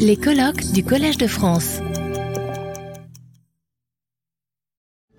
[0.00, 1.78] Les colloques du Collège de France.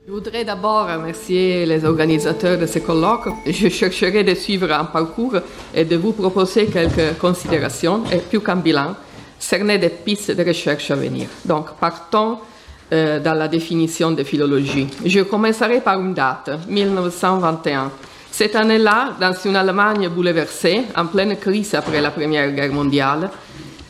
[0.05, 3.29] Je voudrais d'abord remercier les organisateurs de ces colloques.
[3.45, 5.37] Je chercherai de suivre un parcours
[5.73, 8.95] et de vous proposer quelques considérations, et plus qu'un bilan,
[9.39, 11.27] cerner des pistes de recherche à venir.
[11.45, 12.39] Donc, partons
[12.91, 14.87] euh, dans la définition de philologie.
[15.05, 17.91] Je commencerai par une date, 1921.
[18.29, 23.31] Cette année-là, dans une Allemagne bouleversée, en pleine crise après la Première Guerre mondiale,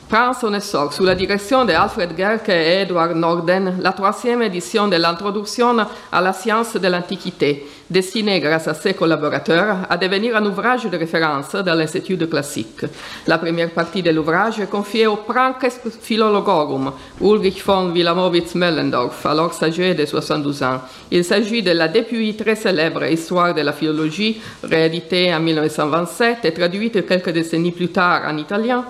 [0.08, 4.88] prend son essor sous la direction de Alfred Gerke et Edward Norden la troisième édition
[4.88, 5.76] de l'introduction
[6.12, 10.98] à la science de l'Antiquité, destinée grâce à ses collaborateurs à devenir un ouvrage de
[10.98, 12.86] référence dans les études classiques.
[13.28, 15.68] La première partie de l'ouvrage est confiée au Prankes
[16.02, 20.82] Philologorum, Ulrich von Wilamowitz-Mellendorf, alors âgé de 72 ans.
[21.12, 26.54] Il s'agit de la depuis très célèbre Histoire de la philologie, rééditée en 1927 et
[26.54, 28.86] traduite quelques décennies plus tard en italien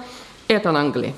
[0.49, 1.13] est en anglais.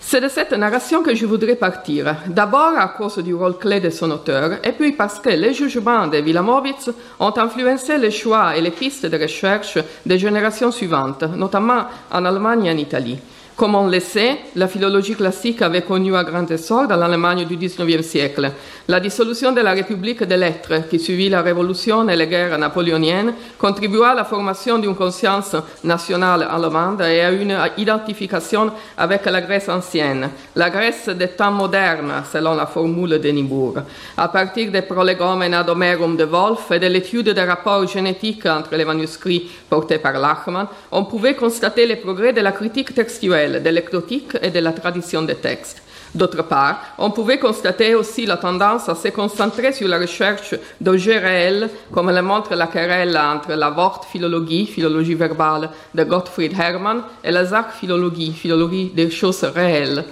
[0.00, 3.90] C'est de cette narration que je voudrais partir, d'abord à cause du rôle clé de
[3.90, 8.60] son auteur, et puis parce que les jugements de Wilamowitz ont influencé les choix et
[8.60, 13.20] les pistes de recherche des générations suivantes, notamment en Allemagne et en Italie.
[13.60, 17.58] Comme on le sait, la philologie classique avait connu un grand essor dans l'Allemagne du
[17.58, 18.50] XIXe siècle.
[18.88, 23.34] La dissolution de la République des lettres, qui suivit la Révolution et les guerres napoléoniennes,
[23.58, 29.68] contribua à la formation d'une conscience nationale allemande et à une identification avec la Grèce
[29.68, 33.74] ancienne, la Grèce des temps modernes, selon la formule de Nibourg.
[34.16, 38.86] À partir des prolegomena d'Homerum de Wolf et de l'étude des rapports génétiques entre les
[38.86, 44.50] manuscrits portés par Lachmann, on pouvait constater les progrès de la critique textuelle de et
[44.50, 45.82] de la tradition des textes.
[46.14, 51.18] D'autre part, on pouvait constater aussi la tendance à se concentrer sur la recherche d'objets
[51.18, 57.30] réels, comme le montre la querelle entre la Wortphilologie, philologie verbale de Gottfried Hermann, et
[57.30, 60.04] la Sachphilologie, philologie des choses réelles,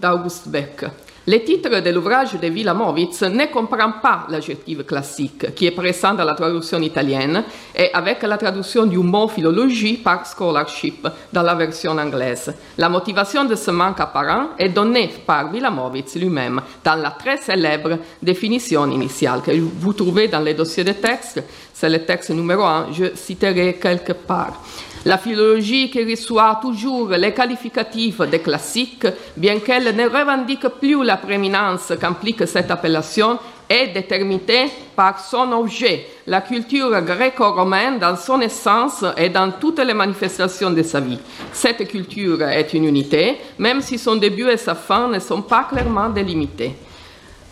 [0.00, 0.84] d'August Beck.
[1.30, 6.24] Le titre de l'ouvrage de Wilamowitz ne comprend pas l'adjectif classique qui est présent dans
[6.24, 11.96] la traduction italienne et avec la traduction du mot philologie par scholarship dans la version
[11.96, 12.52] anglaise.
[12.76, 18.00] La motivation de ce manque apparent est donnée par Wilamowitz lui-même dans la très célèbre
[18.20, 21.44] définition initiale que vous trouvez dans les dossiers de texte.
[21.72, 24.60] C'est le texte numéro 1, je citerai quelque part.
[25.06, 31.16] La philologie qui reçoit toujours les qualificatifs des classiques, bien qu'elle ne revendique plus la
[31.16, 39.02] prééminence qu'implique cette appellation, est déterminée par son objet, la culture gréco-romaine dans son essence
[39.16, 41.20] et dans toutes les manifestations de sa vie.
[41.50, 45.64] Cette culture est une unité, même si son début et sa fin ne sont pas
[45.64, 46.74] clairement délimités.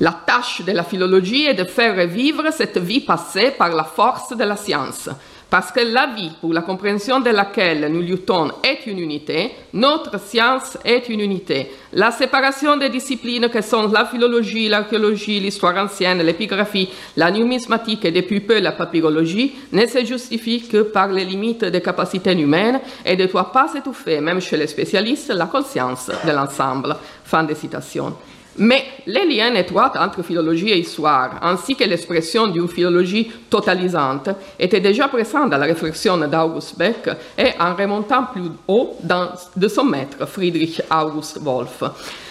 [0.00, 4.36] La tâche de la philologie est de faire revivre cette vie passée par la force
[4.36, 5.08] de la science.
[5.50, 10.20] Parce que la vie, pour la compréhension de laquelle nous luttons, est une unité, notre
[10.20, 11.70] science est une unité.
[11.94, 18.10] La séparation des disciplines que sont la philologie, l'archéologie, l'histoire ancienne, l'épigraphie, la numismatique et
[18.10, 23.16] depuis peu la papyrologie ne se justifie que par les limites des capacités humaines et
[23.16, 26.94] ne doit pas s'étouffer, même chez les spécialistes, la conscience de l'ensemble.
[27.24, 28.14] Fin de citation.
[28.58, 34.80] Mais les liens étroits entre philologie et histoire, ainsi que l'expression d'une philologie totalisante, étaient
[34.80, 37.08] déjà présents dans la réflexion d'August Beck
[37.38, 41.84] et en remontant plus haut dans, de son maître, Friedrich August Wolff.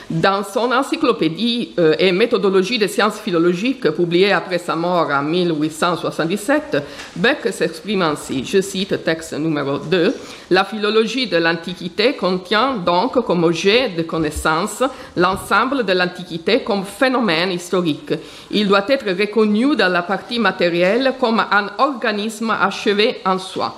[0.09, 6.77] Dans son encyclopédie euh, et méthodologie des sciences philologiques, publiée après sa mort en 1877,
[7.17, 10.15] Beck s'exprime ainsi, je cite texte numéro 2,
[10.51, 14.81] La philologie de l'Antiquité contient donc comme objet de connaissance
[15.17, 18.13] l'ensemble de l'Antiquité comme phénomène historique.
[18.51, 23.75] Il doit être reconnu dans la partie matérielle comme un organisme achevé en soi.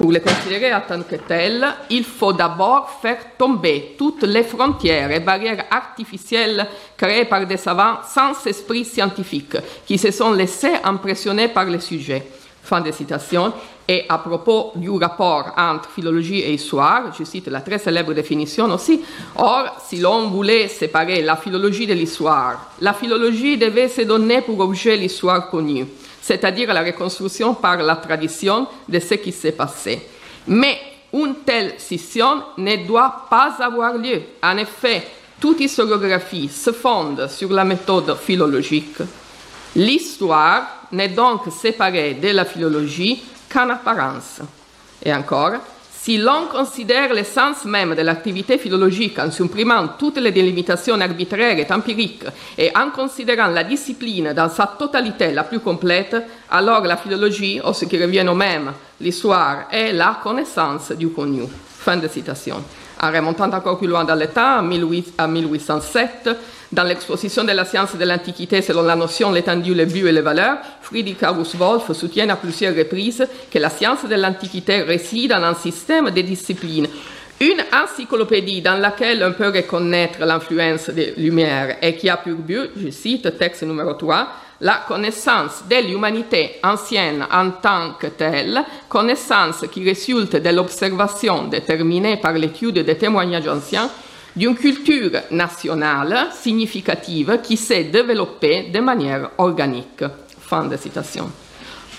[0.00, 5.10] Pour le considérer en tant que tel, il faut d'abord faire tomber toutes les frontières
[5.10, 6.66] et barrières artificielles
[6.96, 12.26] créées par des savants sans esprit scientifique qui se sont laissés impressionner par le sujet.
[12.62, 13.52] Fin de citation.
[13.86, 18.72] Et à propos du rapport entre philologie et histoire, je cite la très célèbre définition
[18.72, 19.02] aussi,
[19.36, 24.60] or, si l'on voulait séparer la philologie de l'histoire, la philologie devait se donner pour
[24.60, 25.84] objet l'histoire connue
[26.30, 30.00] c'est-à-dire la reconstruction par la tradition de ce qui s'est passé.
[30.46, 30.78] Mais
[31.12, 34.22] une telle scission ne doit pas avoir lieu.
[34.40, 35.08] En effet,
[35.40, 38.98] toute historiographie se fonde sur la méthode philologique.
[39.74, 43.20] L'histoire n'est donc séparée de la philologie
[43.52, 44.40] qu'en apparence.
[45.04, 45.54] Et encore,
[46.02, 51.70] si l'on considère l'essence même de l'activité philologique en supprimant toutes les délimitations arbitraires et
[51.70, 52.24] empiriques
[52.56, 56.16] et en considérant la discipline dans sa totalité la plus complète,
[56.50, 61.42] alors la philologie, ou ce qui revient au même, l'histoire, est la connaissance du connu.
[61.80, 62.64] Fin de citation.
[63.02, 66.28] En remontant encore plus loin dans le temps, en 1807,
[66.70, 70.20] dans l'exposition de la science de l'Antiquité selon la notion, l'étendue, le but et les
[70.20, 75.42] valeurs, Friedrich August Wolff soutient à plusieurs reprises que la science de l'Antiquité réside dans
[75.42, 76.88] un système de disciplines.
[77.40, 82.70] Une encyclopédie dans laquelle on peut reconnaître l'influence des Lumières et qui a pour but,
[82.76, 84.28] je cite texte numéro 3,
[84.60, 92.18] la connaissance de l'humanité ancienne en tant que telle, connaissance qui résulte de l'observation déterminée
[92.18, 93.90] par l'étude des témoignages anciens
[94.36, 100.04] d'une culture nationale significative qui s'est développée de manière organique.
[100.40, 101.30] Fin de citation.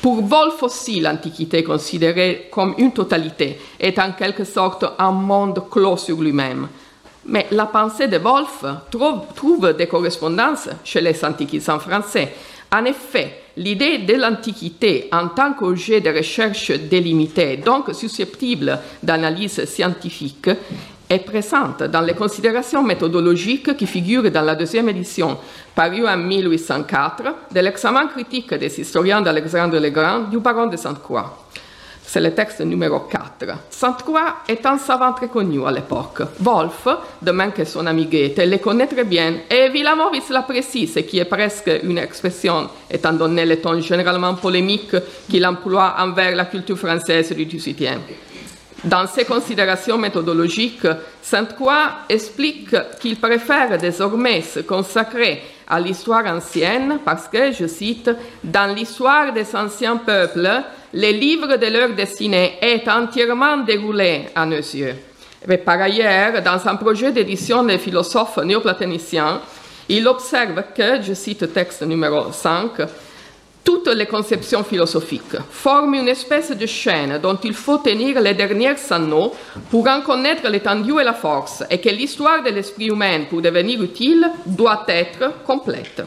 [0.01, 5.97] Pour Wolf aussi, l'Antiquité, considérée comme une totalité, est en quelque sorte un monde clos
[5.97, 6.67] sur lui-même.
[7.25, 12.33] Mais la pensée de Wolf trouve, des correspondances chez les antiquisants français.
[12.73, 20.49] En effet, l'idée de l'Antiquité en tant qu'objet de recherche délimité, donc susceptible d'analyse scientifique,
[21.09, 25.37] est présente dans les considérations méthodologiques qui figurent dans la deuxième édition,
[25.75, 27.23] parue en 1804,
[27.53, 31.49] de l'examen critique des historiens d'Alexandre le Grand du baron de Sainte-Croix.
[32.13, 33.57] C'est le texte numéro 4.
[33.69, 36.23] Sainte-Croix est un savant très connu à l'époque.
[36.41, 36.85] Wolf,
[37.21, 41.19] de même que son ami Goethe, le connaît très bien et Villamovis l'apprécie, ce qui
[41.19, 44.93] est presque une expression, étant donné le ton généralement polémique
[45.29, 48.01] qu'il emploie envers la culture française du XVIIIe.
[48.83, 50.87] Dans ses considérations méthodologiques,
[51.21, 58.11] Sainte-Croix explique qu'il préfère désormais se consacrer à l'histoire ancienne parce que, je cite,
[58.43, 60.49] dans l'histoire des anciens peuples,
[60.93, 64.95] les livres de leur destinée est entièrement déroulé à nos yeux.
[65.47, 69.41] Mais par ailleurs, dans un projet d'édition des philosophes néoplatoniciens,
[69.89, 72.71] il observe que, je cite texte numéro 5,
[73.63, 78.79] toutes les conceptions philosophiques forment une espèce de chaîne dont il faut tenir les dernières
[78.91, 79.33] anneaux
[79.69, 83.81] pour en connaître l'étendue et la force, et que l'histoire de l'esprit humain, pour devenir
[83.81, 86.03] utile, doit être complète.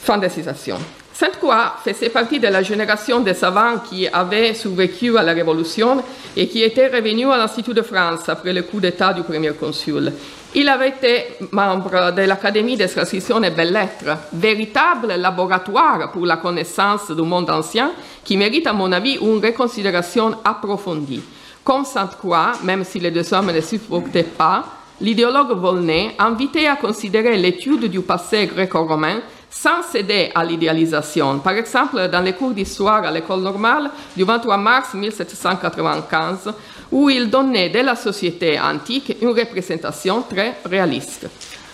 [0.00, 0.78] Fin de citation.
[1.18, 6.04] Sainte-Croix faisait partie de la génération des savants qui avaient survécu à la Révolution
[6.36, 10.12] et qui étaient revenus à l'Institut de France après le coup d'État du premier consul.
[10.54, 17.10] Il avait été membre de l'Académie des sciences et belles-lettres, véritable laboratoire pour la connaissance
[17.10, 17.92] du monde ancien
[18.22, 21.22] qui mérite, à mon avis, une reconsidération approfondie.
[21.64, 24.66] Comme Sainte-Croix, même si les deux hommes ne supportaient pas,
[25.00, 29.22] l'idéologue Volney invitait à considérer l'étude du passé gréco-romain
[29.62, 31.38] sans céder à l'idéalisation.
[31.38, 36.52] Par exemple, dans les cours d'histoire à l'école normale du 23 mars 1795,
[36.92, 41.28] où il donnait de la société antique une représentation très réaliste.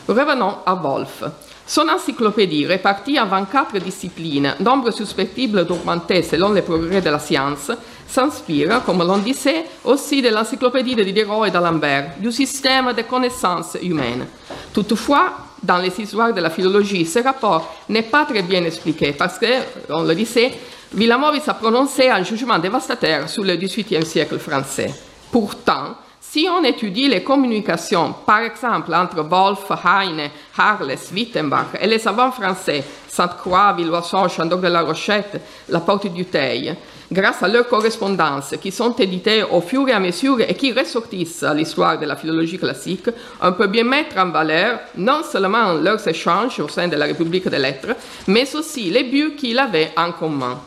[0.08, 1.25] Revenons à Wolff.
[1.67, 7.70] Son encyclopédie, répartie en 24 disciplines, nombre susceptible d'augmenter selon les progrès de la science,
[8.06, 13.76] s'inspire, comme l'on disait, aussi de l'encyclopédie de Diderot et d'Alembert, du système de connaissances
[13.82, 14.26] humaines.
[14.73, 15.32] Toutefois,
[15.62, 19.47] dans les histoires de la philologie, ce rapport n'est pas très bien expliqué parce que,
[19.91, 20.53] on le disait,
[20.93, 24.93] Villamovis a prononcé un jugement dévastateur sur le XVIIIe siècle français.
[25.31, 31.99] Pourtant, si on étudie les communications, par exemple entre Wolf, Heine, Harles, Wittenbach et les
[31.99, 36.75] savants français, Sainte-Croix, Villoisson, Chandon de la Rochette, La Porte du Teil,
[37.12, 41.43] grâce à leurs correspondances qui sont éditées au fur et à mesure et qui ressortissent
[41.43, 43.11] à l'histoire de la philologie classique,
[43.41, 47.49] on peut bien mettre en valeur non seulement leurs échanges au sein de la République
[47.49, 47.95] des lettres,
[48.26, 50.59] mais aussi les buts qu'ils avaient en commun.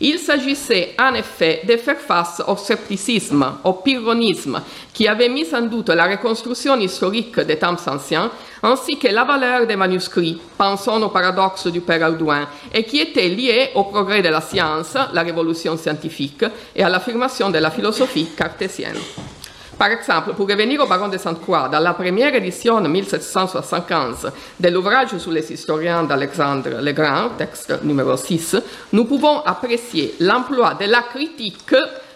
[0.00, 4.60] Il s'agissait en effet de faire face au scepticisme, au pyrrhonisme,
[4.92, 8.30] qui avait mis en doute la reconstruction historique des temps anciens,
[8.62, 13.28] ainsi que la valeur des manuscrits, pensons au paradoxe du Père Audouin, et qui était
[13.28, 18.28] lié au progrès de la science, la révolution scientifique, et à l'affirmation de la philosophie
[18.36, 18.98] cartésienne.
[19.78, 25.18] Par exemple, pour revenir au baron de Sainte-Croix, dans la première édition 1775 de l'ouvrage
[25.18, 28.56] sur les historiens d'Alexandre le Grand, texte numéro 6,
[28.94, 31.74] nous pouvons apprécier l'emploi de la critique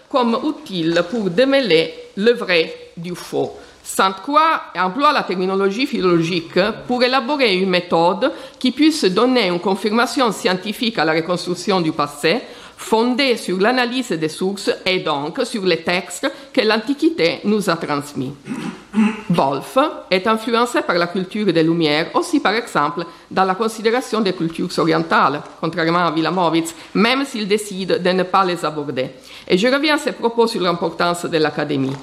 [0.09, 3.52] comme utile pour démêler le vrai du faux.
[3.83, 10.99] Sainte-Croix emploie la terminologie philologique pour élaborer une méthode qui puisse donner une confirmation scientifique
[10.99, 12.40] à la reconstruction du passé
[12.81, 18.33] fondée sur l'analyse des sources et donc sur les textes que l'Antiquité nous a transmis.
[19.29, 19.79] Wolff
[20.11, 24.71] est influencé par la culture des Lumières, aussi par exemple dans la considération des cultures
[24.79, 29.11] orientales, contrairement à Villamovitz, même s'il décide de ne pas les aborder.
[29.47, 31.97] Et je reviens à ses propos sur l'importance de l'Académie.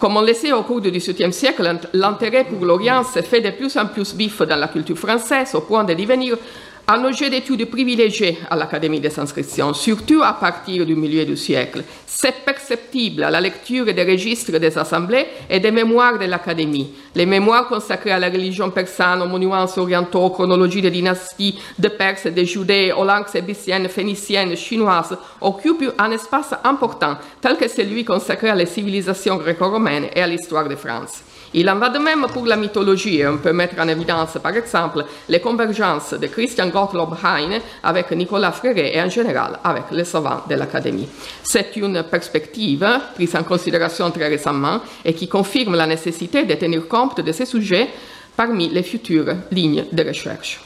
[0.00, 3.50] Comme on le sait au cours du XVIIIe siècle, l'intérêt pour l'Orient s'est fait de
[3.50, 6.36] plus en plus vif dans la culture française, au point de devenir
[6.86, 11.82] un objet d'étude privilégié à l'Académie des inscriptions, surtout à partir du milieu du siècle.
[12.06, 16.92] C'est perceptible à la lecture des registres des assemblées et des mémoires de l'Académie.
[17.14, 21.88] Les mémoires consacrées à la religion persane, aux monuments orientaux, aux chronologies des dynasties de
[21.88, 28.04] Perses, des Judées, aux langues ébyssiennes, phéniciennes, chinoises, occupent un espace important, tel que celui
[28.04, 31.22] consacré à la civilisation gréco-romaine et à l'histoire de France.
[31.56, 33.24] Il en va de même pour la mythologie.
[33.24, 38.50] On peut mettre en évidence, par exemple, les convergences de Christian Gottlob Heine avec Nicolas
[38.50, 41.08] Fréret et en général avec les savants de l'Académie.
[41.44, 42.84] C'est une perspective
[43.14, 47.46] prise en considération très récemment et qui confirme la nécessité de tenir compte de ces
[47.46, 47.88] sujets
[48.36, 50.60] parmi les futures lignes de recherche.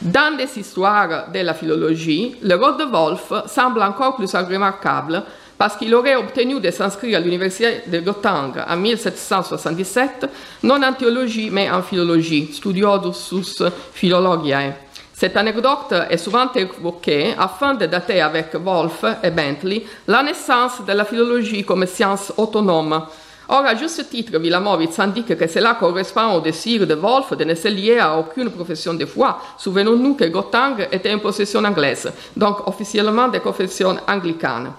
[0.00, 5.22] Dans les histoires de la philologie, le rôle de Wolf semble encore plus remarquable
[5.60, 10.26] parce qu'il aurait obtenu de s'inscrire à l'université de Göttingen en 1777,
[10.62, 13.62] non en théologie mais en philologie, studiosus
[13.92, 14.72] philologiae.
[15.12, 20.92] Cette anecdote est souvent évoquée afin de dater avec Wolff et Bentley la naissance de
[20.94, 23.02] la philologie comme science autonome.
[23.50, 27.54] Or, à juste titre, Villamovitz indique que cela correspond au désir de Wolff de ne
[27.54, 29.38] se lier à aucune profession de foi.
[29.58, 34.72] Souvenons-nous que Göttingen était une possession anglaise, donc officiellement des confessions anglicanes.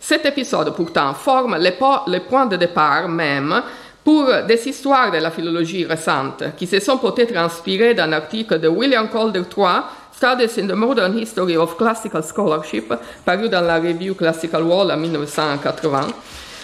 [0.00, 1.70] Cet épisode, pourtant, forme le,
[2.12, 3.62] le point de départ même
[4.04, 8.68] pour des histoires de la philologie récente, qui se sont peut-être inspirées d'un article de
[8.68, 9.82] William Calder III,
[10.16, 14.96] Studies in the Modern History of Classical Scholarship, paru dans la revue Classical Wall en
[14.96, 16.06] 1980.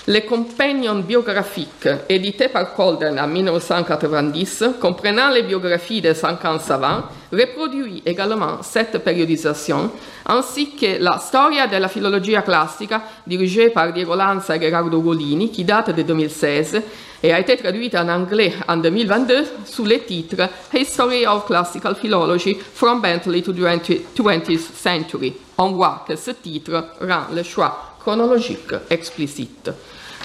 [0.08, 8.02] Le compagnon biographique, édité par Colden en 1990, comprenant les biographies des 50 savants, reproduit
[8.04, 9.92] également cette périodisation,
[10.26, 15.62] ainsi que la Storia della filologia classica, dirigée par Diego Lanza et Gerardo Golini, qui
[15.62, 16.82] date de 2016
[17.22, 22.58] et a été traduite en anglais en 2022 sous le titre History of Classical Philology
[22.74, 23.60] from Bentley to the
[24.16, 25.32] 20th Century.
[25.58, 29.70] On voit que ce titre rend le choix chronologique explicite.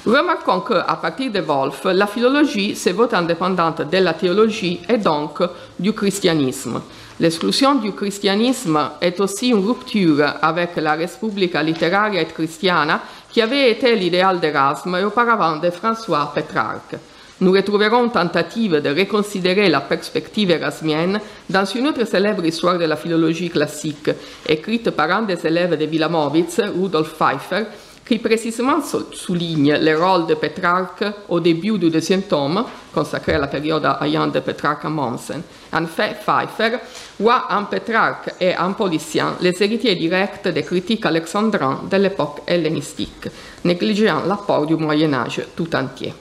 [0.08, 5.42] Remarquons qu'à partir de Wolff, la philologie se vote indépendante de la théologie et donc
[5.78, 6.82] du christianisme.
[7.20, 13.70] L'exclusion du christianisme est aussi une rupture avec la Repubblica littéraire et christiana qui avait
[13.70, 16.96] été l'idéal d'Erasme et auparavant de François Pétrarque.
[17.42, 22.86] Nous retrouverons une tentative de reconsidérer la perspective érasmienne dans une autre célèbre histoire de
[22.86, 24.10] la philologie classique,
[24.48, 27.66] écrite par un des élèves de Wilamowitz, Rudolf Pfeiffer,
[28.08, 28.80] qui précisément
[29.12, 34.28] souligne le rôle de Pétrarque au début du deuxième tome, consacré à la période ayant
[34.28, 35.42] de Pétrarque à Mommsen.
[35.74, 36.78] En fait, Pfeiffer
[37.20, 43.28] voit en Pétrarque et en Policien les héritiers directs des critiques alexandrins de l'époque hellénistique,
[43.66, 46.14] négligeant l'apport du Moyen Âge tout entier.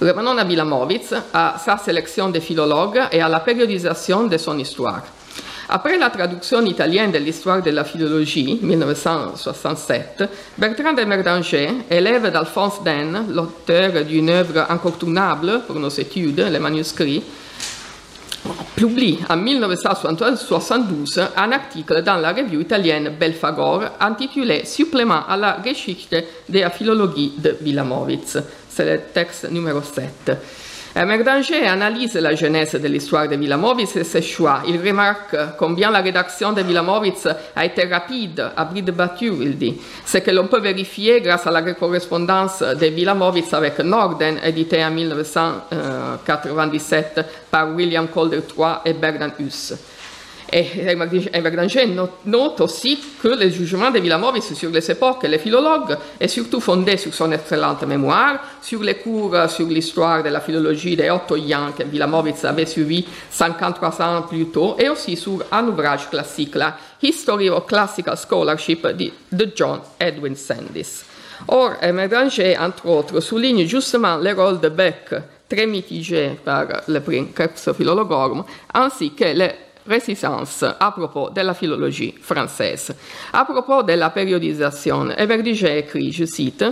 [0.00, 5.02] Revenons à Wilamowitz, à sa sélection de philologues et à la périodisation de son histoire.
[5.70, 10.24] Après la traduction italienne de l'histoire de la philologie, 1967,
[10.56, 17.22] Bertrand de Merdanger, élève d'Alphonse Den, l'auteur d'une œuvre incontournable pour nos études, les manuscrits,
[18.76, 26.16] publie en 1972 un article dans la revue italienne Belfagor intitulé Supplément à la Geschichte
[26.48, 28.38] der Philologie de Wilamowitz.
[28.70, 30.30] C'est le texte numéro 7.
[31.04, 34.62] Merdanger analyse la genèse de l'histoire de Wilamowitz et ses choix.
[34.66, 39.56] Il remarque combien la rédaction de Wilamowitz a été rapide, à bris de battu, il
[39.56, 39.76] dit.
[40.04, 44.90] Ce que l'on peut vérifier grâce à la correspondance de Wilamowitz avec Norden, édité en
[44.90, 49.74] 1997 par William Calder III et Bernard Huss.
[50.50, 50.66] Et
[51.32, 51.86] Evergranger
[52.24, 56.60] note aussi que le jugement de Wilamowitz sur les époques et les philologues est surtout
[56.60, 61.72] fondé sur son excellente mémoire, sur les cours sur l'histoire de la philologie des Ottoyens
[61.76, 66.76] que Wilamowitz avait suivi 53 ans plus tôt, et aussi sur un ouvrage classique, la
[67.02, 68.86] History of Classical Scholarship
[69.30, 71.04] de John Edwin Sandys.
[71.46, 75.14] Or, Evergranger, entre autres, souligne justement le rôle de Beck,
[75.48, 79.48] très mitigé par le prix Krebs Philologorum, ainsi que le
[79.88, 82.94] résistance à propos de la philologie française.
[83.32, 86.64] À propos de la périodisation, Everdigé écrit, je cite,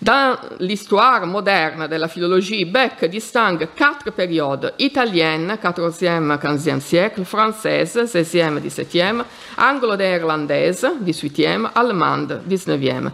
[0.00, 7.96] dans l'histoire moderne de la philologie, Beck distingue quatre périodes italienne, 14e, 15e siècle, française,
[8.04, 9.24] 16e, 17e,
[9.56, 13.10] anglo-néerlandaise, 18e, allemande, 19e.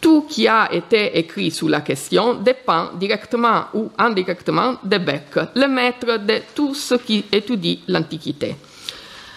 [0.00, 5.66] Tout qui a été écrit sous la question dépend directement ou indirectement de Beck, le
[5.66, 8.56] maître de tout ce qui étudie l'Antiquité.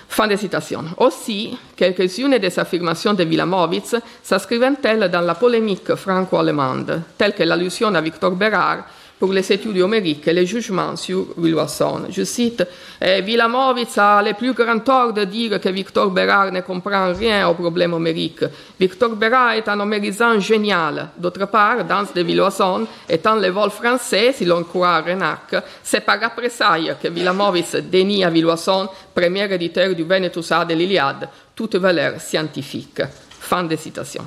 [0.07, 0.83] Fin de citation.
[0.97, 8.01] Aussi, quelques-unes des affirmations de Wilamowitz s'inscrivent-elles dans la polémique franco-allemande, telle que l'allusion à
[8.01, 8.85] Victor Bérard,
[9.19, 12.07] pour les études homériques et les jugements sur Wilson.
[12.09, 12.63] Je cite
[13.01, 17.47] eh, Villamovitz a le plus grand tort de dire que Victor Bérard ne comprend rien
[17.47, 18.43] au problème homérique.
[18.79, 21.09] Victor Bérard est un homérisant génial.
[21.17, 26.21] D'autre part, dans de Villoison, étant le vol français, si l'on croit Renac, c'est par
[26.21, 32.19] après-saille que Villamovitz dénie à Villoison, premier éditeur du Venetus A de l'Iliade, toute valeur
[32.19, 33.01] scientifique.
[33.39, 34.25] Fin de citation.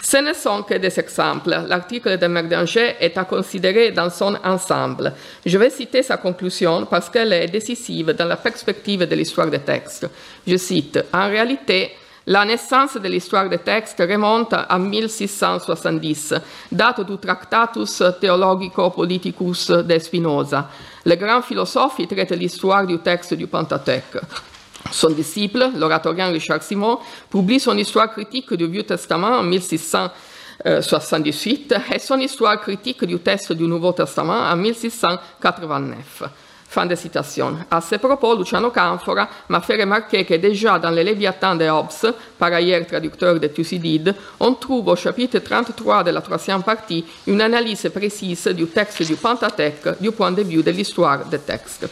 [0.00, 1.50] Ce ne sont que des exemples.
[1.66, 5.12] L'article de Merdanger est à considérer dans son ensemble.
[5.44, 9.58] Je vais citer sa conclusion parce qu'elle est décisive dans la perspective de l'histoire des
[9.58, 10.08] textes.
[10.46, 11.92] Je cite En réalité,
[12.26, 16.34] la naissance de l'histoire des textes remonte à 1670,
[16.70, 20.68] date du Tractatus Theologico-Politicus de Spinoza.
[21.06, 24.20] Le grand philosophe traite l'histoire du texte du Pentateuque.
[24.90, 26.98] Son disciple, l'oratorien Richard Simon,
[27.30, 33.52] publie son histoire critique du Vieux Testament en 1678 et son histoire critique du texte
[33.52, 36.22] du Nouveau Testament en 1689.
[36.70, 37.56] Fin de citation.
[37.70, 42.12] À ce propos, Luciano Canfora m'a fait remarquer que déjà dans les Léviathans de Hobbes,
[42.38, 47.40] par ailleurs traducteur de Thucydide, on trouve au chapitre 33 de la troisième partie une
[47.40, 51.88] analyse précise du texte du Pentateuque du point de vue de l'histoire des textes.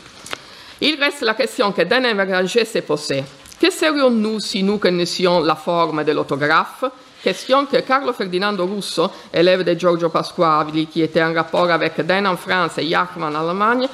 [0.81, 3.25] Il reste la question que Daniel Verranger s'est posée.
[3.61, 6.85] Que serions-nous si nous connaissions la forme de l'autographe
[7.23, 12.27] Question que Carlo Ferdinando Russo, élève de Giorgio Pasquale, qui était en rapport avec Dan
[12.27, 13.89] en France et Jachmann en Allemagne,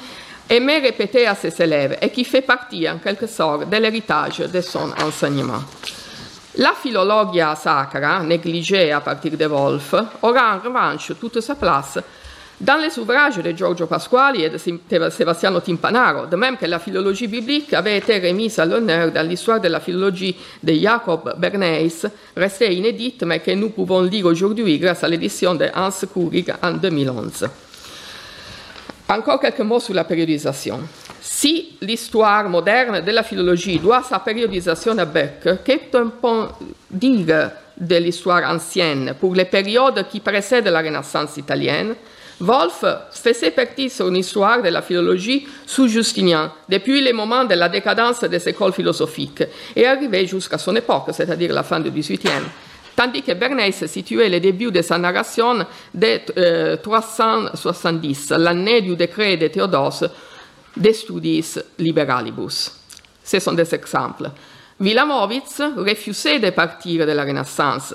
[0.51, 4.61] aimait répéter à ses élèves et qui fait partie, en quelque sorte, de l'héritage de
[4.61, 5.63] son enseignement.
[6.57, 11.99] La philologia sacra, négligée à partir de Wolf, aura en revanche toute sa place
[12.63, 14.57] dans les ouvrages de Giorgio Pasquali et de
[15.11, 19.61] Sebastiano Timpanaro, de même que la philologie biblique avait été remise à l'honneur dans l'histoire
[19.61, 25.03] de la philologie de Jacob Bernays, restée inédite mais que nous pouvons lire aujourd'hui grâce
[25.03, 27.49] à l'édition de Hans Kurig en 2011.
[29.09, 30.81] Encore quelques mots sur la périodisation.
[31.21, 36.47] Si l'histoire moderne de la philologie doit sa périodisation à Beck, qu'est-on peut
[36.89, 41.95] dire de l'histoire ancienne pour les périodes qui précèdent la Renaissance italienne
[42.43, 47.55] Wolf faisait partie de son histoire de la philologie sous Justinien, depuis le moment de
[47.55, 49.45] la décadence des écoles philosophiques,
[49.77, 52.49] et arrivé jusqu'à son époque, c'est-à-dire la fin du XVIIIe.
[52.97, 55.65] Tandis que Bernays situait le début de sa narration
[55.95, 56.25] dès
[56.83, 60.11] 370, l'année du décret de Théodose
[60.77, 62.73] de Studis Liberalibus.
[63.23, 64.31] Ce sont des exemples.
[64.81, 67.95] Wilamowitz refusait de partir de la Renaissance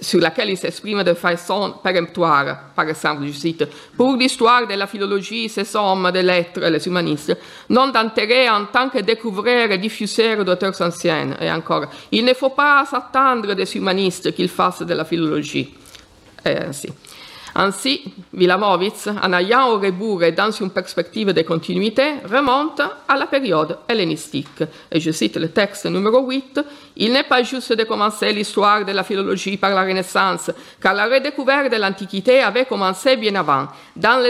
[0.00, 2.70] sur laquelle il s'exprime de façon péremptoire.
[2.74, 3.64] Par exemple, je cite
[3.96, 7.36] Pour l'histoire de la philologie, ces hommes de lettres, les humanistes,
[7.68, 11.36] n'ont d'intérêt en tant que découvreurs et diffuseurs d'auteurs anciens.
[11.40, 15.74] Et encore, il ne faut pas s'attendre des humanistes qu'ils fassent de la philologie.
[16.44, 16.88] Et ainsi.
[17.54, 23.26] Ainsi, Wilamowitz, en ayant au rebours et dans une perspective de continuité, remonte à la
[23.26, 24.62] période hellénistique.
[24.92, 26.60] Et je cite le texte numéro 8,
[27.00, 30.50] Il n'est pas juste de commencer l'histoire de la philologie par la Renaissance,
[30.82, 33.68] car la redécouverte de l'Antiquité avait commencé bien avant.
[33.94, 34.20] Dans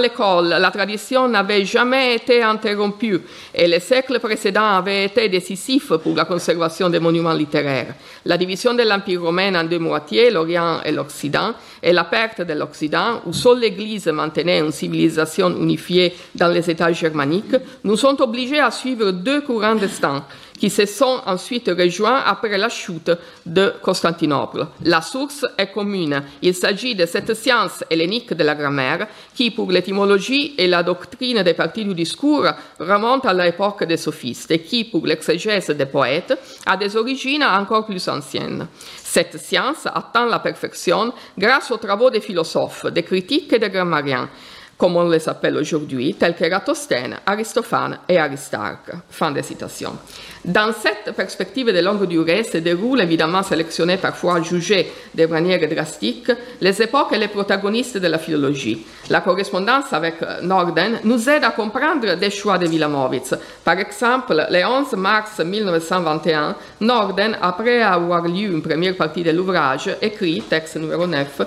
[0.00, 3.20] l'école, la tradition n'avait jamais été interrompue
[3.52, 7.94] et les siècles précédents avaient été décisifs pour la conservation des monuments littéraires.
[8.24, 12.52] La division de l'Empire romain en deux moitiés, l'Orient et l'Occident, et la perte de
[12.52, 18.60] l'Occident, où seule l'Église maintenait une civilisation unifiée dans les États germaniques, nous sont obligés
[18.60, 20.24] à suivre deux courants destins
[20.64, 23.12] qui se sont ensuite rejoints après la chute
[23.44, 24.66] de Constantinople.
[24.82, 26.22] La source est commune.
[26.40, 31.42] Il s'agit de cette science hellénique de la grammaire qui, pour l'étymologie et la doctrine
[31.42, 32.46] des parties du discours,
[32.80, 36.32] remonte à l'époque des sophistes et qui, pour l'exégèse des poètes,
[36.64, 38.66] a des origines encore plus anciennes.
[38.96, 44.30] Cette science atteint la perfection grâce aux travaux des philosophes, des critiques et des grammariens
[44.76, 48.90] comme on les appelle aujourd'hui, tels que Eratosthène, Aristophane et Aristarque.
[49.10, 49.96] Fin de citation.
[50.44, 56.30] Dans cette perspective de longue durée se déroulent, évidemment sélectionnées parfois jugées de manière drastique,
[56.60, 58.84] les époques et les protagonistes de la philologie.
[59.10, 63.34] La correspondance avec Norden nous aide à comprendre des choix de Wilamowitz.
[63.64, 69.96] Par exemple, le 11 mars 1921, Norden, après avoir lu une première partie de l'ouvrage,
[70.02, 71.40] écrit, texte numéro 9,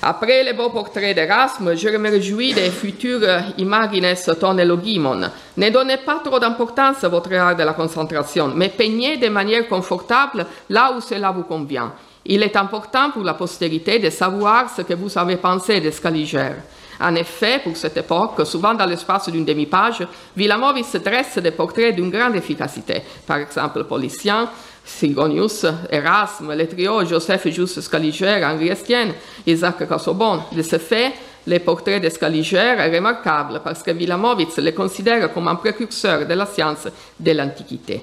[0.00, 3.26] après les beaux portraits d'Erasme, je me réjouis des futurs
[3.58, 5.20] imagines ton logimon.
[5.56, 9.66] Ne donnez pas trop d'importance à votre art de la concentration, mais peignez de manière
[9.66, 11.92] confortable là où cela vous convient.
[12.26, 16.52] Il est important pour la postérité de savoir ce que vous avez pensé de Scaliger.
[17.00, 20.06] En effet, pour cette époque, souvent dans l'espace d'une demi-page,
[20.36, 23.02] Villamovis dresse des portraits d'une grande efficacité.
[23.26, 24.48] Par exemple, Polician,
[24.88, 29.12] Sigonius, Erasme, le trio Joseph Just Scaliger, Henri Estienne,
[29.46, 30.40] Isaac Casaubon.
[30.50, 31.12] De ce fait,
[31.46, 36.34] les portraits de Scaliger est remarquable parce que Wilamowitz le considère comme un précurseur de
[36.34, 36.88] la science
[37.20, 38.02] de l'Antiquité.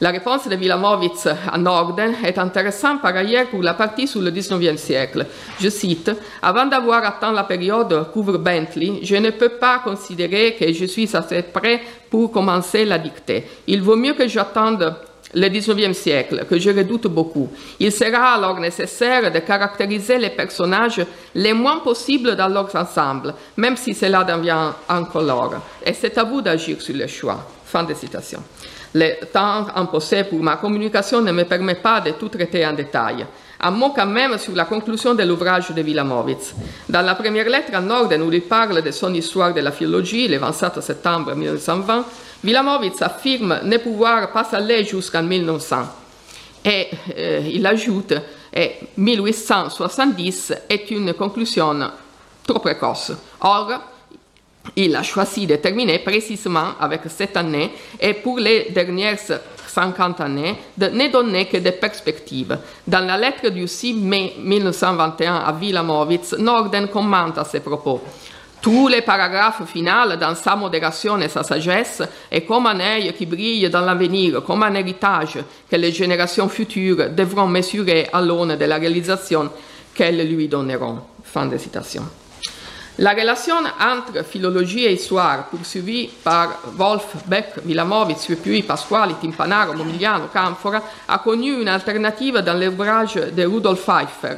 [0.00, 4.30] La réponse de Wilamowitz à Norden est intéressante par ailleurs pour la partie sur le
[4.30, 5.26] XIXe siècle.
[5.60, 6.10] Je cite
[6.42, 11.14] Avant d'avoir atteint la période couvre Bentley, je ne peux pas considérer que je suis
[11.14, 13.46] assez prêt pour commencer la dictée.
[13.68, 14.96] Il vaut mieux que j'attende
[15.34, 17.48] le XIXe siècle, que je redoute beaucoup.
[17.80, 23.76] Il sera alors nécessaire de caractériser les personnages les moins possibles dans leur ensemble, même
[23.76, 25.54] si cela devient incolore.
[25.84, 27.46] Et c'est à vous d'agir sur le choix.
[27.64, 28.42] Fin de citation.
[28.94, 33.26] Le temps imposé pour ma communication ne me permet pas de tout traiter en détail.
[33.64, 36.52] Un mot quand même sur la conclusion de l'ouvrage de Wilamowitz.
[36.88, 40.26] Dans la première lettre à Norden, où il parle de son histoire de la philologie,
[40.26, 42.04] le 27 septembre 1920,
[42.42, 45.76] Wilamowitz affirme ne pouvoir pas aller jusqu'en 1900.
[46.64, 48.14] Et euh, il ajoute
[48.52, 51.88] et 1870 est une conclusion
[52.44, 53.12] trop précoce.
[53.42, 53.70] Or,
[54.74, 57.70] il a choisi de terminer précisément avec cette année
[58.00, 59.18] et pour les dernières
[59.72, 62.58] 50 années de ne donner que des perspectives.
[62.86, 68.00] Dans la lettre du 6 mai 1921 à Wilamowitz, Norden commente à ces propos.
[68.60, 73.26] Tous les paragraphes finaux, dans sa modération et sa sagesse, est comme un œil qui
[73.26, 78.64] brille dans l'avenir, comme un héritage que les générations futures devront mesurer à l'aune de
[78.64, 79.50] la réalisation
[79.94, 80.98] qu'elles lui donneront.
[81.24, 82.04] Fin de citation.
[83.02, 90.28] La relation entre philologie et histoire, poursuivie par Wolf, Beck, Wilamowitz, puis Pasquali, Timpanaro, Momigliano,
[90.32, 94.36] Canfora, a connu une alternative dans l'ouvrage de Rudolf Pfeiffer.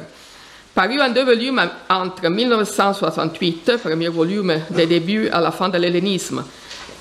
[0.73, 6.43] Paru en deux volumes entre 1968, premier volume des débuts à la fin de l'hellénisme,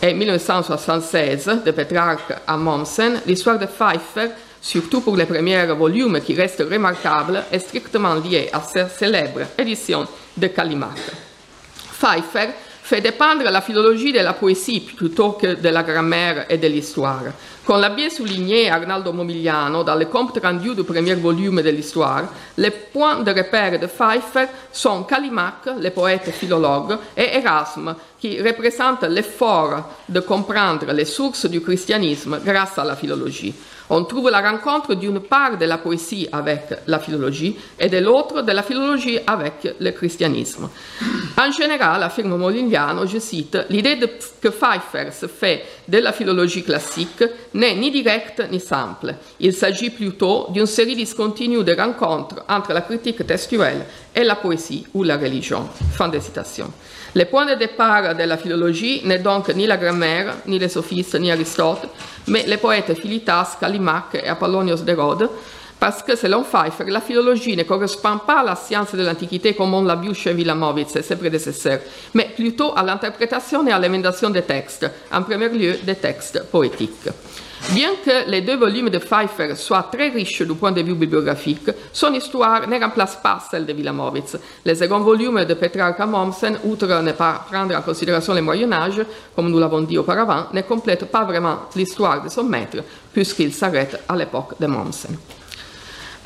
[0.02, 6.34] et 1976, de Petrarch à Mommsen, l'histoire de Pfeiffer, surtout pour les premiers volumes qui
[6.34, 11.23] restent remarquables, est strictement liée à sa célèbre édition de Callimaque.
[11.98, 12.48] Pfeiffer
[12.82, 17.22] fait dépendre la philologie de la poésie plutôt que de la grammaire et de l'histoire.
[17.64, 22.24] Comme l'a bien souligné Arnaldo Momigliano dans le compte rendu du premier volume de l'histoire,
[22.58, 29.04] les points de repère de Pfeiffer sont Callimaque, le poète philologue, et Erasme, qui représente
[29.04, 33.54] l'effort de comprendre les sources du christianisme grâce à la philologie.
[33.90, 38.42] On trouve la rencontre d'une part de la poésie avec la philologie et de l'autre
[38.42, 40.68] de la philologie avec le christianisme.
[41.36, 43.98] En général, affirme Moligliano, je cite, l'idée
[44.40, 49.14] que Pfeiffer se fait de la philologie classique n'est ni directe ni simple.
[49.40, 54.86] Il s'agit plutôt d'une série discontinue de rencontres entre la critique textuelle et la poésie
[54.94, 55.68] ou la religion.
[55.92, 56.70] Fin de citation.
[57.16, 61.14] Le point de départ de la philologie n'est donc ni la grammaire, ni les sophistes,
[61.14, 61.86] ni Aristote,
[62.26, 65.30] mais les poètes Philitas, Callimaque et Apollonios de Rhodes,
[65.78, 69.74] parce que selon Pfeiffer, la philologie ne correspond pas à la science de l'Antiquité comme
[69.74, 71.80] on l'a vu chez Wilamowitz et ses prédécesseurs,
[72.14, 77.08] mais plutôt à l'interprétation et à l'émendation des textes, en premier lieu des textes poétiques.
[77.70, 81.70] Bien que les deux volumes de Pfeiffer soient très riches du point de vue bibliographique,
[81.92, 84.36] son histoire ne remplace pas celle de Wilamowitz.
[84.66, 89.00] Le second volume de Petrarca Mommsen, outre ne pas prendre en considération le Moyen Âge,
[89.34, 92.78] comme nous l'avons dit auparavant, ne complète pas vraiment l'histoire de son maître,
[93.12, 95.16] puisqu'il s'arrête à l'époque de Mommsen.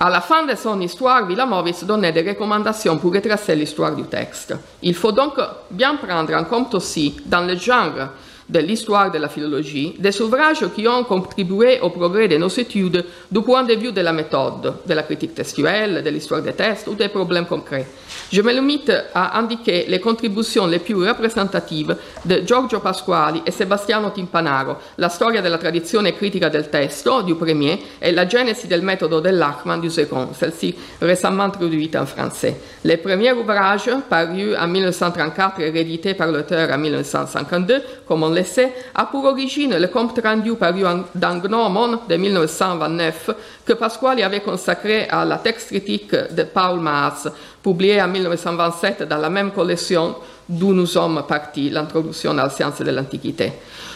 [0.01, 4.55] À la fin de son histoire, Wilamowitz donnait des recommandations pour retracer l'histoire du texte.
[4.83, 5.35] Il faut donc
[5.73, 8.11] bien prendre en compte aussi, dans le genre
[8.49, 13.05] de l'histoire de la philologie, des ouvrages qui ont contribué au progrès de nos études
[13.31, 16.87] du point de vue de la méthode, de la critique textuelle, de l'histoire des tests
[16.89, 17.87] ou des problèmes concrets.
[18.31, 24.11] Je me limite à indiquer les contributions les plus représentatives de Giorgio Pasquali e Sebastiano
[24.13, 29.21] Timpanaro, la storia della tradizione critica del testo du premier et la genesi del metodo
[29.21, 32.61] dell'Achman du second, celle-ci récemment traduite en français.
[32.85, 38.45] Les premiers ouvrages, parus en 1934 et réédités par l'auteur en 1952, comme on le
[38.45, 40.83] sait, a pour origine le compte rendu paru
[41.15, 43.31] dans Gnomon de 1929
[43.65, 47.29] que Pasquali avait consacré à la texte critique de Paul Maas,
[47.63, 50.17] publié en 1927 dans la même collection
[50.49, 53.53] d'où nous sommes partis, l'introduction à la science de l'Antiquité.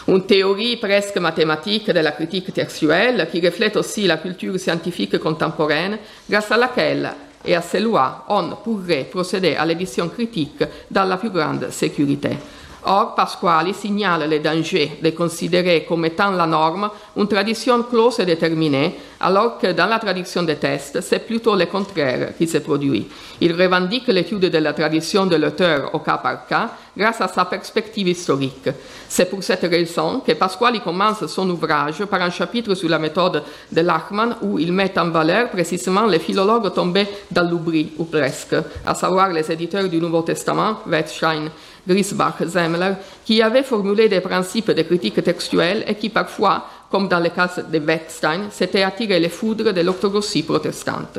[0.07, 5.97] Une théorie presque mathématique de la critique textuelle qui reflète aussi la culture scientifique contemporaine,
[6.29, 7.11] grâce à laquelle
[7.45, 12.29] et à ses lois, on pourrait procéder à l'édition critique dans la plus grande sécurité.
[12.85, 18.25] Or, Pasquali signale les dangers de considérer comme étant la norme une tradition close et
[18.25, 23.07] déterminée, alors que dans la tradition des tests, c'est plutôt le contraire qui se produit.
[23.39, 27.45] Il revendique l'étude de la tradition de l'auteur au cas par cas grâce à sa
[27.45, 28.69] perspective historique.
[29.07, 33.43] C'est pour cette raison que Pasquali commence son ouvrage par un chapitre sur la méthode
[33.71, 38.55] de Lachmann où il met en valeur précisément les philologues tombés dans l'oubli, ou presque,
[38.85, 41.49] à savoir les éditeurs du Nouveau Testament, Wettstein,
[41.87, 42.93] Grisbach, Zemmler,
[43.25, 47.49] qui avaient formulé des principes de critique textuelle et qui parfois comme dans le cas
[47.71, 51.17] de Wettstein, s'était attiré les foudres de l'orthodoxie protestante.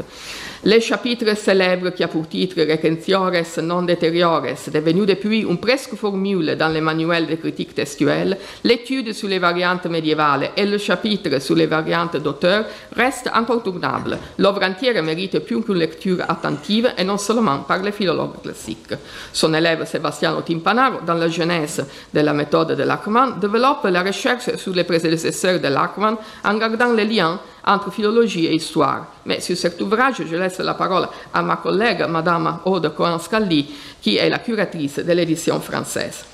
[0.66, 6.57] Les chapitres célèbres qui a pour titre Recentiores non deteriores, devenu depuis une presque formule
[6.57, 11.55] dans les manuels de critique textuelle, l'étude sur les variantes médiévales et le chapitre sur
[11.55, 12.64] les variantes d'auteur
[12.96, 14.16] restent incontournables.
[14.38, 18.94] L'œuvre entière mérite plus qu'une lecture attentive et non seulement par les philologues classiques.
[19.35, 21.83] Son élève Sebastiano Timpanaro, dans la jeunesse
[22.14, 26.94] de la méthode de Lachmann, développe la recherche sur les prédécesseurs de Lachmann en gardant
[26.94, 29.07] les liens entre philologie et histoire.
[29.27, 33.66] Mais sur cet ouvrage, je laisse la parole à ma collègue, Madame Aude Cohen-Scalli,
[34.00, 36.24] qui est la curatrice de l'édition française.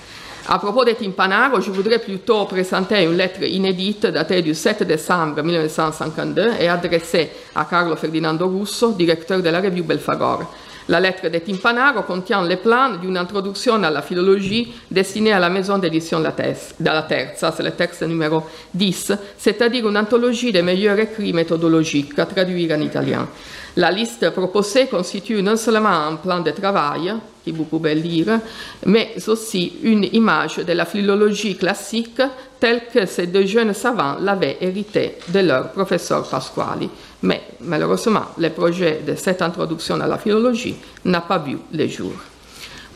[0.49, 5.43] À propos de Timpanaro, je voudrais plutôt présenter une lettre inédite datée du 7 décembre
[5.43, 10.43] 1952 et adressée à Carlo Ferdinando Russo, directeur de la revue Belfagor.
[10.91, 15.49] La lettre de Timpanaro contient les plans d'une introduction à la philologie destinée à la
[15.49, 18.43] maison d'édition de la Terza, c'est le texte numéro
[18.75, 23.29] 10, c'est-à-dire une anthologie des meilleurs écrits méthodologiques à traduire en italien.
[23.77, 27.15] La liste proposée constitue non seulement un plan de travail,
[27.47, 28.41] que vous pouvez lire,
[28.85, 32.21] mais aussi une image de la philologie classique
[32.59, 36.91] telle que ces deux jeunes savants l'avaient héritée de leur professeur Pasquali.
[37.23, 42.13] Mais malheureusement, le projet de cette introduction à la philologie n'a pas vu le jour.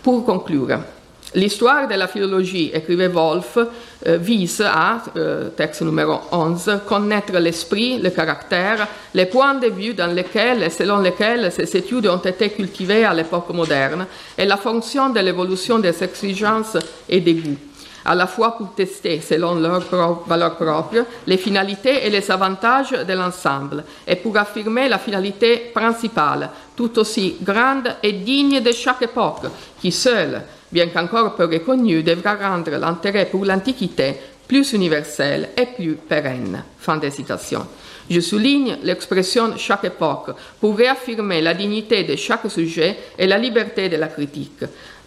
[0.02, 0.78] Pour conclure,
[1.34, 3.58] L'histoire de la philologie, écrivait Wolf,
[4.06, 9.94] euh, vise à, euh, texte numéro 11, connaître l'esprit, le caractère, les points de vue
[9.94, 14.06] dans lesquels et selon lesquels ces études ont été cultivées à l'époque moderne
[14.38, 16.76] et la fonction de l'évolution des exigences
[17.08, 17.58] et des goûts
[18.04, 23.12] à la fois pour tester, selon leurs valeurs propres, les finalités et les avantages de
[23.12, 29.46] l'ensemble, et pour affirmer la finalité principale, tout aussi grande et digne de chaque époque,
[29.80, 30.42] qui seule
[30.74, 36.64] bien qu'encore peu reconnu, devra rendre l'intérêt pour l'Antiquité plus universel et plus pérenne.
[36.78, 37.66] Fin de citation.
[38.10, 43.88] Je souligne l'expression chaque époque pour réaffirmer la dignité de chaque sujet et la liberté
[43.88, 44.64] de la critique.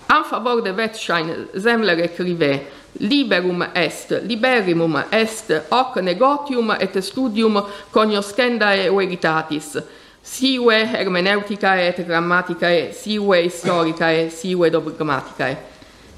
[0.09, 2.65] En faveur de Wettstein, Zemmler écrivait
[2.99, 9.77] Liberum est, liberimum est, hoc negotium et studium cognoscendae veritatis,
[10.23, 15.57] sive hermeneuticae et grammaticae, sive historicae, sive dogmaticae.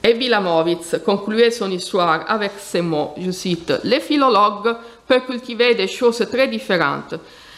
[0.02, 5.88] Et Vilamovitz concluait son histoire avec ces mots, je cite, Les philologues peuvent cultiver des
[5.88, 7.16] choses très différentes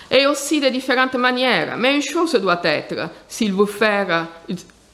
[0.10, 4.26] et aussi de différentes manières, mais une chose doit être, s'il veut faire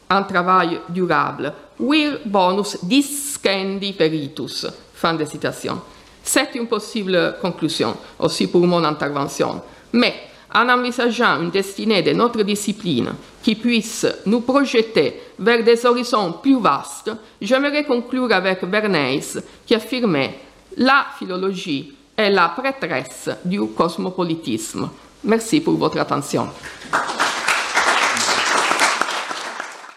[0.09, 4.67] un travail durable, vir bonus discendi peritus.
[4.93, 5.79] Fin de citation.
[6.23, 9.61] C'est une possible conclusion aussi pour mon intervention.
[9.93, 10.13] Mais
[10.53, 13.13] en envisageant une destinée de notre discipline
[13.43, 17.11] qui puisse nous projeter vers des horizons plus vastes,
[17.41, 20.39] j'aimerais conclure avec Bernays qui affirmait
[20.77, 24.89] La philologie est la prêtresse du cosmopolitisme.
[25.23, 26.47] Merci pour votre attention.